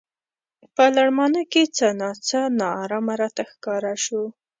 په 0.75 0.83
لړمانه 0.95 1.41
کې 1.51 1.63
څه 1.77 1.87
نا 1.99 2.09
څه 2.27 2.39
نا 2.59 2.69
ارامه 2.83 3.13
راته 3.21 3.43
ښکاره 3.51 3.93
شو. 4.03 4.23